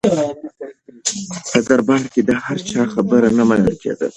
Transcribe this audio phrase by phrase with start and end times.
[1.51, 4.07] په دربار کې د هر چا خبره نه منل کېده.